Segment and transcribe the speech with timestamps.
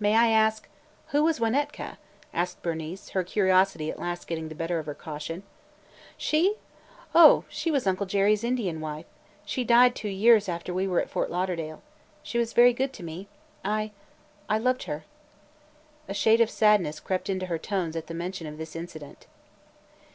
[0.00, 0.66] "May I ask–
[1.08, 1.98] who was Wanetka?"
[2.32, 5.42] asked Bernice, her curiosity at last getting the better of her caution.
[6.16, 6.54] "She?
[7.14, 9.04] Oh, she was Uncle Jerry's Indian wife.
[9.44, 11.82] She died two years after we were at Fort Lauderdale.
[12.22, 13.28] She was very good to me.
[13.62, 13.90] I–
[14.48, 15.04] I loved her."
[16.08, 19.26] A shade of sadness crept into her tones at the mention of this incident.